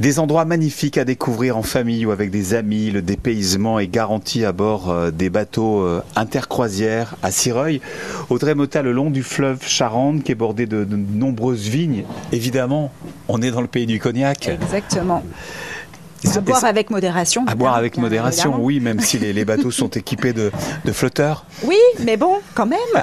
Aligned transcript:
des 0.00 0.18
endroits 0.18 0.46
magnifiques 0.46 0.96
à 0.96 1.04
découvrir 1.04 1.58
en 1.58 1.62
famille 1.62 2.06
ou 2.06 2.10
avec 2.10 2.30
des 2.30 2.54
amis. 2.54 2.90
Le 2.90 3.02
dépaysement 3.02 3.78
est 3.78 3.86
garanti 3.86 4.46
à 4.46 4.52
bord 4.52 4.90
euh, 4.90 5.10
des 5.10 5.28
bateaux 5.28 5.82
euh, 5.82 6.02
intercroisières 6.16 7.16
à 7.22 7.30
Cireuil. 7.30 7.82
Audrey 8.30 8.54
Mota, 8.54 8.80
le 8.80 8.92
long 8.92 9.10
du 9.10 9.22
fleuve 9.22 9.66
Charente, 9.66 10.24
qui 10.24 10.32
est 10.32 10.36
bordé 10.36 10.64
de 10.66 10.86
nombreuses 10.90 11.68
vignes. 11.68 12.04
Évidemment, 12.32 12.90
on 13.28 13.42
est 13.42 13.50
dans 13.50 13.60
le 13.60 13.66
pays 13.66 13.86
du 13.86 14.00
cognac. 14.00 14.48
Exactement. 14.48 15.22
À 16.26 16.40
boire 16.40 16.64
avec 16.64 16.90
modération. 16.90 17.44
À 17.46 17.54
boire 17.54 17.74
avec 17.74 17.96
modération, 17.96 18.56
oui, 18.58 18.80
même 18.80 19.00
si 19.00 19.18
les, 19.18 19.44
bateaux 19.44 19.70
sont 19.70 19.88
équipés 19.88 20.32
de, 20.32 20.50
flotteurs. 20.92 21.44
Oui, 21.64 21.78
mais 22.04 22.16
bon, 22.16 22.40
quand 22.54 22.66
même. 22.66 22.78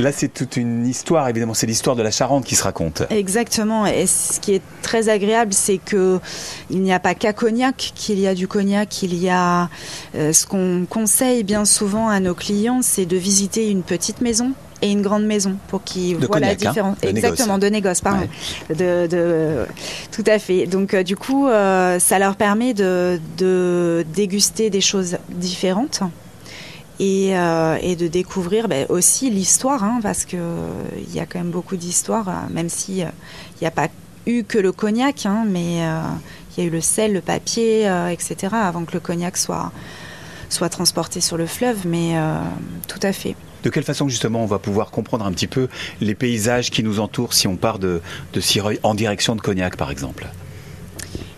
Là, 0.00 0.12
c'est 0.12 0.28
toute 0.28 0.56
une 0.56 0.86
histoire, 0.86 1.28
évidemment. 1.28 1.54
C'est 1.54 1.66
l'histoire 1.66 1.96
de 1.96 2.02
la 2.02 2.10
Charente 2.10 2.44
qui 2.44 2.54
se 2.54 2.62
raconte. 2.62 3.02
Exactement. 3.10 3.86
Et 3.86 4.06
ce 4.06 4.38
qui 4.38 4.54
est 4.54 4.62
très 4.82 5.08
agréable, 5.08 5.52
c'est 5.52 5.78
que 5.78 6.20
il 6.70 6.82
n'y 6.82 6.92
a 6.92 7.00
pas 7.00 7.14
qu'à 7.14 7.32
Cognac 7.32 7.92
qu'il 7.94 8.20
y 8.20 8.26
a 8.26 8.34
du 8.34 8.48
cognac. 8.48 9.02
Il 9.02 9.14
y 9.14 9.28
a 9.28 9.68
euh, 10.14 10.32
ce 10.32 10.46
qu'on 10.46 10.86
conseille 10.88 11.44
bien 11.44 11.64
souvent 11.64 12.08
à 12.08 12.20
nos 12.20 12.34
clients, 12.34 12.80
c'est 12.82 13.06
de 13.06 13.16
visiter 13.16 13.70
une 13.70 13.82
petite 13.82 14.20
maison 14.20 14.52
et 14.84 14.90
une 14.90 15.02
grande 15.02 15.24
maison 15.24 15.56
pour 15.68 15.82
qu'ils 15.82 16.16
voient 16.16 16.38
la 16.38 16.50
hein, 16.50 16.54
différence. 16.54 16.98
Exactement, 17.02 17.58
de 17.58 17.66
négoce, 17.68 18.02
pardon. 18.02 18.28
De, 18.68 19.66
tout 20.12 20.24
à 20.26 20.38
fait. 20.38 20.66
Donc 20.66 20.92
euh, 20.92 21.02
du 21.02 21.16
coup, 21.16 21.48
euh, 21.48 21.98
ça 21.98 22.18
leur 22.18 22.36
permet 22.36 22.74
de, 22.74 23.18
de, 23.38 24.04
déguster 24.14 24.68
des 24.70 24.82
choses 24.82 25.16
différentes. 25.30 26.00
Et, 27.00 27.36
euh, 27.36 27.76
et 27.82 27.96
de 27.96 28.06
découvrir 28.06 28.68
ben, 28.68 28.86
aussi 28.88 29.28
l'histoire, 29.28 29.82
hein, 29.82 29.98
parce 30.00 30.24
qu'il 30.24 30.38
il 30.96 31.12
y 31.12 31.18
a 31.18 31.26
quand 31.26 31.40
même 31.40 31.50
beaucoup 31.50 31.74
d'histoires, 31.74 32.46
même 32.50 32.68
s'il 32.68 32.98
il 32.98 33.60
n'y 33.60 33.66
a 33.66 33.72
pas 33.72 33.88
eu 34.26 34.44
que 34.44 34.58
le 34.58 34.70
cognac, 34.70 35.26
hein, 35.26 35.44
mais 35.44 35.78
il 35.78 36.58
y 36.58 36.60
a 36.60 36.64
eu 36.64 36.70
le 36.70 36.80
sel, 36.80 37.12
le 37.12 37.20
papier, 37.20 37.90
etc., 38.12 38.36
avant 38.52 38.84
que 38.84 38.92
le 38.92 39.00
cognac 39.00 39.36
soit, 39.36 39.72
soit 40.54 40.68
transporté 40.68 41.20
sur 41.20 41.36
le 41.36 41.46
fleuve, 41.46 41.86
mais 41.86 42.14
tout 42.88 43.00
à 43.02 43.12
fait. 43.12 43.34
De 43.62 43.70
quelle 43.70 43.84
façon 43.84 44.08
justement 44.08 44.42
on 44.42 44.46
va 44.46 44.58
pouvoir 44.58 44.90
comprendre 44.90 45.24
un 45.24 45.32
petit 45.32 45.46
peu 45.46 45.68
les 46.00 46.14
paysages 46.14 46.70
qui 46.70 46.82
nous 46.82 47.00
entourent 47.00 47.32
si 47.32 47.48
on 47.48 47.56
part 47.56 47.78
de, 47.78 48.02
de 48.32 48.40
Cireuil 48.40 48.78
en 48.82 48.94
direction 48.94 49.36
de 49.36 49.40
Cognac 49.40 49.76
par 49.76 49.90
exemple? 49.90 50.26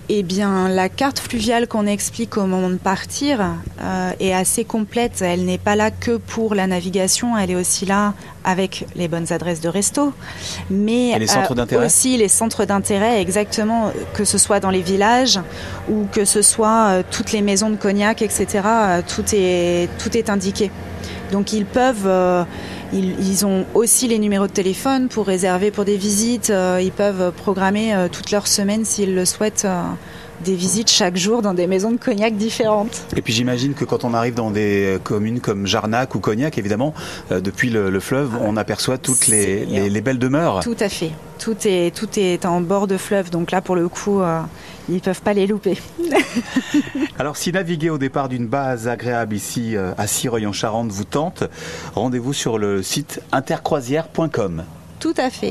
Eh 0.09 0.23
bien, 0.23 0.69
la 0.69 0.89
carte 0.89 1.19
fluviale 1.19 1.67
qu'on 1.67 1.87
explique 1.87 2.37
au 2.37 2.47
moment 2.47 2.71
de 2.71 2.77
partir 2.77 3.41
euh, 3.83 4.11
est 4.21 4.33
assez 4.33 4.65
complète. 4.65 5.21
Elle 5.21 5.45
n'est 5.45 5.59
pas 5.59 5.75
là 5.75 5.91
que 5.91 6.17
pour 6.17 6.55
la 6.55 6.67
navigation, 6.67 7.37
elle 7.37 7.51
est 7.51 7.57
aussi 7.57 7.87
là 7.87 8.15
avec 8.45 8.87
les 8.95 9.09
bonnes 9.09 9.33
adresses 9.33 9.61
de 9.61 9.69
resto, 9.69 10.13
mais 10.71 11.19
les 11.19 11.27
centres 11.27 11.55
euh, 11.59 11.85
aussi 11.85 12.17
les 12.17 12.29
centres 12.29 12.65
d'intérêt, 12.65 13.21
exactement, 13.21 13.91
que 14.15 14.25
ce 14.25 14.39
soit 14.39 14.61
dans 14.61 14.71
les 14.71 14.83
villages 14.83 15.41
ou 15.91 16.07
que 16.13 16.25
ce 16.25 16.43
soit 16.43 16.87
euh, 16.87 17.03
toutes 17.11 17.33
les 17.33 17.43
maisons 17.43 17.71
de 17.71 17.77
cognac, 17.77 18.23
etc. 18.23 18.47
tout 19.09 19.25
est 19.33 19.89
tout 19.99 20.17
est 20.17 20.31
indiqué. 20.31 20.71
Donc 21.33 21.53
ils 21.53 21.67
peuvent, 21.67 22.09
euh, 22.93 23.15
ils, 23.21 23.47
ont 23.47 23.65
aussi 23.75 24.09
les 24.09 24.19
numéros 24.19 24.47
de 24.47 24.53
téléphone 24.53 25.09
pour 25.09 25.27
réserver 25.27 25.71
pour 25.71 25.85
des 25.85 25.97
visites. 25.97 26.51
Euh, 26.51 26.81
ils 26.83 26.93
peuvent 26.93 27.33
programmer 27.33 27.95
euh, 27.95 28.09
toute 28.09 28.31
leur 28.31 28.47
semaine 28.47 28.85
s'ils 28.85 29.15
le 29.15 29.25
souhaitent 29.25 29.67
des 30.45 30.55
visites 30.55 30.91
chaque 30.91 31.17
jour 31.17 31.43
dans 31.43 31.55
des 31.55 31.67
maisons 31.67 31.91
de 31.91 31.97
cognac 31.97 32.37
différentes. 32.37 33.07
Et 33.17 33.23
puis 33.23 33.33
j'imagine 33.33 33.75
que 33.75 33.85
quand 33.85 34.05
on 34.05 34.15
arrive 34.15 34.35
dans 34.35 34.51
des 34.51 34.99
communes 35.03 35.41
comme 35.41 35.67
Jarnac 35.67 36.15
ou 36.15 36.21
Cognac, 36.21 36.59
évidemment, 36.59 36.95
depuis 37.31 37.71
le, 37.71 38.01
fleuve, 38.01 38.31
on 38.41 38.57
aperçoit 38.57 38.99
toutes 38.99 39.27
les, 39.29 39.65
les, 39.65 40.01
belles 40.01 40.19
demeures. 40.19 40.61
Tout 40.61 40.77
à 40.81 40.89
fait. 40.89 41.11
Tout 41.39 41.57
est, 41.65 41.95
tout 41.95 42.09
est 42.17 42.45
en 42.47 42.61
bord 42.61 42.87
de 42.87 42.97
fleuve, 42.97 43.31
donc 43.31 43.51
là 43.51 43.61
pour 43.61 43.77
le 43.77 43.89
coup, 43.89 44.21
ils 44.89 44.95
ne 44.95 45.01
peuvent 45.01 45.23
pas 45.23 45.33
les 45.33 45.47
louper. 45.47 45.79
Alors 47.19 47.37
si 47.37 47.53
naviguer 47.53 47.91
au 47.91 47.99
départ 47.99 48.29
d'une 48.29 48.47
base 48.47 48.89
agréable 48.89 49.35
ici 49.35 49.77
euh, 49.77 49.93
à 49.99 50.07
Cireuil 50.07 50.47
en 50.47 50.53
Charente 50.53 50.91
vous 50.91 51.05
tente, 51.05 51.45
rendez-vous 51.95 52.33
sur 52.33 52.59
le 52.59 52.83
site 52.83 53.21
intercroisière.com. 53.33 54.65
Tout 55.01 55.15
à 55.17 55.31
fait. 55.31 55.45